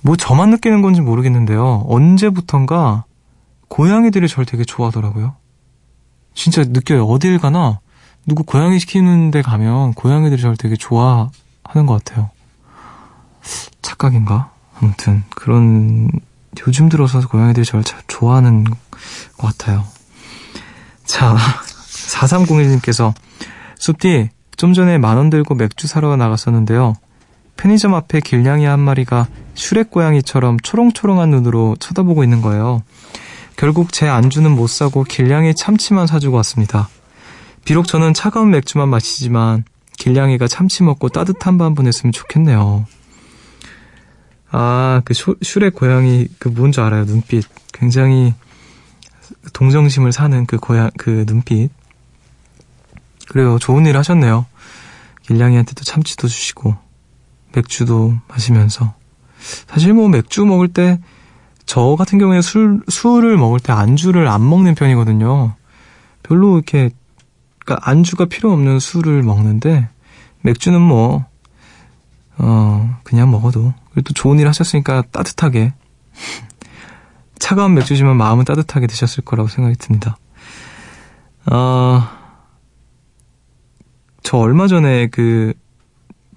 뭐 0.03 0.17
저만 0.17 0.51
느끼는 0.51 0.83
건지 0.83 1.01
모르겠는데요. 1.01 1.85
언제부턴가 1.87 3.05
고양이들이 3.69 4.29
저를 4.29 4.47
되게 4.47 4.65
좋아하더라고요. 4.65 5.37
진짜 6.35 6.63
느껴요. 6.65 7.05
어딜 7.05 7.39
가나 7.39 7.81
누구 8.27 8.45
고양이 8.45 8.79
시키는 8.79 9.31
데 9.31 9.43
가면 9.43 9.95
고양이들이 9.95 10.41
저를 10.41 10.57
되게 10.57 10.77
좋아하는 10.77 11.31
것 11.87 12.03
같아요. 12.03 12.31
착각인가? 13.83 14.53
아무튼 14.81 15.23
그런 15.31 16.11
요즘 16.67 16.89
들어서 16.89 17.21
고양이들이 17.27 17.65
저를 17.65 17.85
잘 17.85 18.01
좋아하는 18.07 18.65
것 18.65 18.79
같아요. 19.37 19.85
자, 21.05 21.37
4301님께서 22.11 23.15
숲디 23.79 24.31
좀 24.57 24.75
전에 24.75 24.99
만원 24.99 25.31
들고 25.31 25.55
맥주 25.55 25.87
사러 25.87 26.15
나갔었는데요. 26.17 26.95
편의점 27.57 27.95
앞에 27.95 28.21
길냥이 28.21 28.65
한 28.65 28.81
마리가 28.81 29.27
슈렉 29.55 29.91
고양이처럼 29.91 30.59
초롱초롱한 30.63 31.31
눈으로 31.31 31.77
쳐다보고 31.79 32.25
있는 32.25 32.43
거예요. 32.43 32.83
결국 33.57 33.93
제 33.93 34.09
안주는 34.09 34.51
못 34.51 34.69
사고 34.69 35.05
길냥이 35.05 35.55
참치만 35.55 36.07
사주고 36.07 36.37
왔습니다. 36.39 36.89
비록 37.65 37.87
저는 37.87 38.15
차가운 38.15 38.51
맥주만 38.51 38.89
마시지만 38.89 39.65
길냥이가 39.99 40.49
참치 40.49 40.83
먹고 40.83 41.11
따뜻한 41.11 41.59
밤 41.59 41.75
보냈으면 41.75 42.13
좋겠네요. 42.13 42.87
아, 44.51 45.03
그 45.05 45.15
슈렉 45.15 45.75
고양이 45.75 46.27
그 46.39 46.49
뭔지 46.49 46.81
알아요, 46.81 47.05
눈빛. 47.05 47.45
굉장히 47.73 48.35
동정심을 49.53 50.13
사는 50.13 50.47
그 50.47 50.59
고양, 50.59 50.91
그 50.99 51.25
눈빛. 51.27 51.71
그래요, 53.29 53.59
좋은 53.59 53.87
일 53.87 53.97
하셨네요. 53.97 54.47
길냥이한테도 55.23 55.85
참치도 55.85 56.27
주시고, 56.27 56.77
맥주도 57.55 58.15
마시면서. 58.29 58.95
사실 59.69 59.95
뭐 59.95 60.09
맥주 60.09 60.45
먹을 60.45 60.69
때 60.69 60.99
저 61.71 61.95
같은 61.97 62.19
경우에 62.19 62.43
술, 62.43 62.81
술을 62.89 63.37
먹을 63.37 63.61
때 63.61 63.73
안주를 63.73 64.27
안 64.27 64.49
먹는 64.49 64.75
편이거든요. 64.75 65.55
별로 66.25 66.57
이렇게, 66.57 66.91
그러니까 67.61 67.89
안주가 67.89 68.25
필요 68.25 68.53
없는 68.53 68.81
술을 68.81 69.23
먹는데, 69.23 69.89
맥주는 70.41 70.81
뭐, 70.81 71.25
어, 72.39 72.99
그냥 73.05 73.31
먹어도. 73.31 73.73
그래도 73.93 74.13
좋은 74.15 74.39
일 74.39 74.49
하셨으니까 74.49 75.03
따뜻하게. 75.11 75.73
차가운 77.39 77.75
맥주지만 77.75 78.17
마음은 78.17 78.45
따뜻하게 78.45 78.87
드셨을 78.87 79.25
거라고 79.25 79.49
생각이 79.49 79.77
듭니다. 79.77 80.17
어, 81.51 82.03
저 84.23 84.37
얼마 84.37 84.69
전에 84.69 85.09
그, 85.09 85.55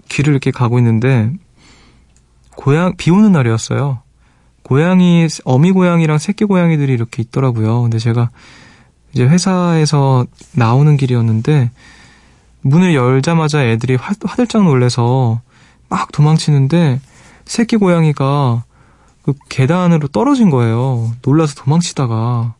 길을 0.08 0.32
이렇게 0.32 0.50
가고 0.50 0.78
있는데, 0.78 1.32
고양, 2.56 2.96
비 2.96 3.10
오는 3.10 3.32
날이었어요. 3.32 4.02
고양이, 4.62 5.28
어미 5.44 5.72
고양이랑 5.72 6.18
새끼 6.18 6.44
고양이들이 6.44 6.92
이렇게 6.92 7.22
있더라고요. 7.22 7.82
근데 7.82 7.98
제가 7.98 8.30
이제 9.12 9.24
회사에서 9.24 10.26
나오는 10.52 10.96
길이었는데, 10.96 11.70
문을 12.62 12.94
열자마자 12.94 13.64
애들이 13.64 13.96
화, 13.96 14.14
화들짝 14.24 14.64
놀래서 14.64 15.42
막 15.90 16.10
도망치는데, 16.12 17.00
새끼 17.44 17.76
고양이가 17.76 18.64
그 19.22 19.34
계단으로 19.48 20.08
떨어진 20.08 20.50
거예요. 20.50 21.12
놀라서 21.22 21.54
도망치다가. 21.54 22.54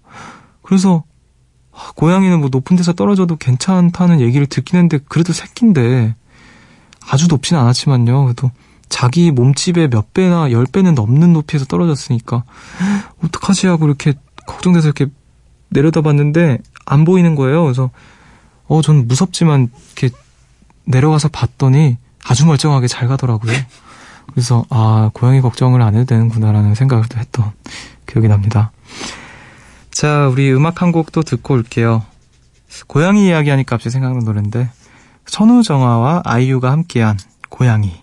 그래서, 0.62 1.04
고양이는 1.96 2.40
뭐 2.40 2.48
높은 2.50 2.76
데서 2.76 2.92
떨어져도 2.92 3.36
괜찮다는 3.36 4.20
얘기를 4.20 4.46
듣긴 4.46 4.76
했는데, 4.76 4.98
그래도 5.08 5.32
새끼인데, 5.32 6.14
아주 7.06 7.28
높진 7.28 7.56
않았지만요. 7.56 8.24
그래도 8.24 8.50
자기 8.88 9.30
몸집의 9.30 9.88
몇 9.90 10.12
배나 10.14 10.50
열 10.52 10.66
배는 10.66 10.94
넘는 10.94 11.32
높이에서 11.32 11.64
떨어졌으니까 11.66 12.44
어떡하지 13.24 13.66
하고 13.66 13.86
이렇게 13.86 14.14
걱정돼서 14.46 14.88
이렇게 14.88 15.06
내려다봤는데 15.70 16.58
안 16.86 17.04
보이는 17.04 17.34
거예요. 17.34 17.64
그래서 17.64 17.90
어, 18.66 18.82
전 18.82 19.08
무섭지만 19.08 19.70
이렇게 19.96 20.14
내려가서 20.84 21.28
봤더니 21.28 21.96
아주 22.24 22.46
멀쩡하게 22.46 22.86
잘 22.86 23.08
가더라고요. 23.08 23.52
그래서 24.32 24.64
아, 24.70 25.10
고양이 25.14 25.40
걱정을 25.40 25.80
안 25.82 25.94
해도 25.94 26.04
되는구나라는 26.06 26.74
생각을 26.74 27.04
또 27.08 27.18
했던 27.18 27.52
기억이 28.06 28.28
납니다. 28.28 28.72
자, 29.90 30.28
우리 30.28 30.52
음악 30.52 30.82
한 30.82 30.92
곡 30.92 31.12
또 31.12 31.22
듣고 31.22 31.54
올게요. 31.54 32.02
고양이 32.88 33.28
이야기 33.28 33.50
하니까 33.50 33.76
갑자기 33.76 33.90
생각나는 33.92 34.24
노래인데 34.24 34.68
선우정아와 35.26 36.22
아이유가 36.24 36.72
함께한 36.72 37.18
고양이 37.48 38.02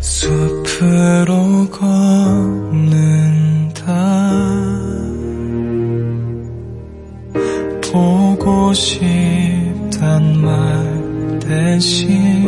숲으로 0.00 1.68
걷는다. 1.70 1.94
보고 7.82 8.72
싶단 8.74 10.40
말 10.40 11.38
대신 11.40 12.44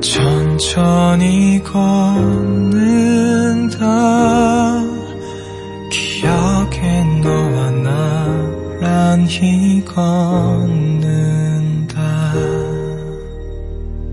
천천히 0.00 1.60
걷는다 1.64 3.08
걷는다 10.68 11.98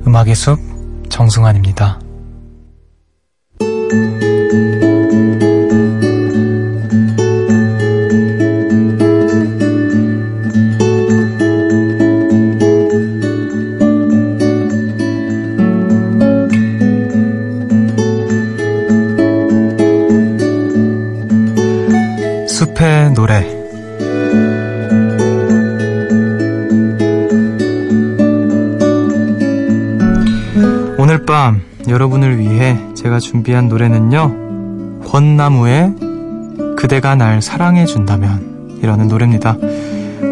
음악의 0.08 0.36
숲 0.36 0.60
정승환입니다. 1.10 2.00
여러분을 31.88 32.40
위해 32.40 32.78
제가 32.96 33.20
준비한 33.20 33.68
노래는요. 33.68 35.02
권나무의 35.06 35.94
그대가 36.78 37.16
날 37.16 37.42
사랑해 37.42 37.86
준다면 37.86 38.80
이라는 38.82 39.08
노래입니다. 39.08 39.58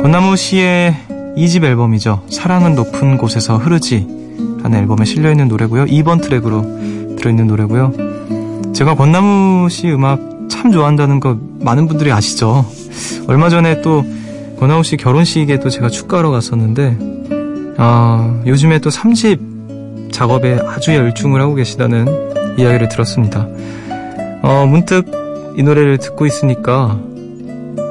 권나무 0.01 0.35
씨의 0.35 0.95
2집 1.37 1.63
앨범이죠. 1.63 2.23
사랑은 2.29 2.75
높은 2.75 3.17
곳에서 3.17 3.57
흐르지 3.57 4.07
라는 4.61 4.79
앨범에 4.79 5.05
실려있는 5.05 5.47
노래고요. 5.47 5.85
2번 5.85 6.21
트랙으로 6.21 7.15
들어있는 7.17 7.47
노래고요. 7.47 7.93
제가 8.73 8.95
권나무 8.95 9.69
씨 9.69 9.91
음악 9.91 10.19
참 10.49 10.71
좋아한다는 10.71 11.19
거 11.19 11.37
많은 11.59 11.87
분들이 11.87 12.11
아시죠? 12.11 12.65
얼마 13.27 13.49
전에 13.49 13.81
또 13.81 14.03
권나무 14.59 14.83
씨 14.83 14.97
결혼식에 14.97 15.59
또 15.59 15.69
제가 15.69 15.89
축가하러 15.89 16.31
갔었는데 16.31 16.97
아, 17.77 18.41
요즘에 18.45 18.79
또 18.79 18.89
3집 18.89 19.52
작업에 20.13 20.57
아주 20.65 20.95
열중을 20.95 21.41
하고 21.41 21.55
계시다는 21.55 22.07
이야기를 22.57 22.87
들었습니다. 22.87 23.47
어, 24.41 24.65
문득 24.67 25.05
이 25.57 25.63
노래를 25.63 25.97
듣고 25.97 26.25
있으니까, 26.25 26.97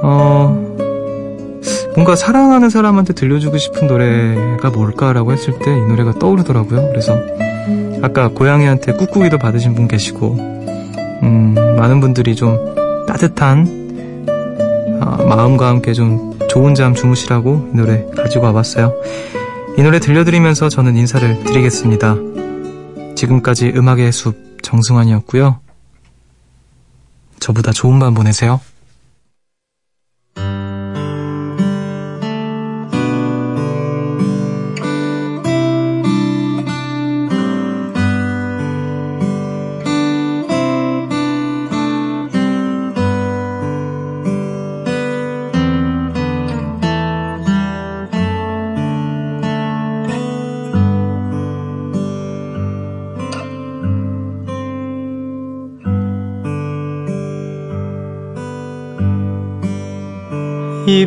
어, 0.03 0.73
뭔가 1.95 2.17
사랑하는 2.17 2.71
사람한테 2.71 3.13
들려주고 3.13 3.59
싶은 3.59 3.87
노래가 3.87 4.71
뭘까라고 4.71 5.33
했을 5.33 5.59
때 5.59 5.71
이 5.71 5.81
노래가 5.89 6.13
떠오르더라고요. 6.19 6.89
그래서 6.89 7.19
아까 8.03 8.29
고양이한테 8.29 8.93
꾹꾹이도 8.95 9.39
받으신 9.39 9.75
분 9.75 9.89
계시고, 9.89 10.37
음, 11.23 11.55
많은 11.77 12.01
분들이 12.01 12.35
좀 12.35 12.57
따뜻한 13.07 13.83
어, 15.01 15.25
마음과 15.25 15.69
함께 15.69 15.93
좀 15.93 16.33
좋은 16.49 16.75
잠 16.75 16.95
주무시라고 16.95 17.71
이 17.73 17.77
노래 17.77 18.07
가지고 18.17 18.47
와봤어요. 18.47 18.93
이 19.77 19.83
노래 19.83 19.99
들려드리면서 19.99 20.69
저는 20.69 20.97
인사를 20.97 21.45
드리겠습니다. 21.45 22.17
지금까지 23.17 23.73
음악의 23.75 24.13
숲 24.13 24.63
정승환이었고요. 24.63 25.61
저보다 27.41 27.73
좋은 27.73 27.99
밤 27.99 28.13
보내세요. 28.15 28.61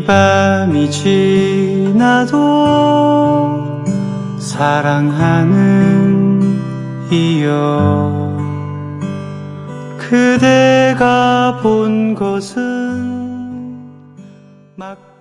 밤이 0.06 0.92
지나도 0.92 2.36
사랑하는 4.40 6.42
이여 7.12 8.38
그대가 9.98 11.60
본 11.64 12.14
것은 12.14 13.16
길이 14.78 15.15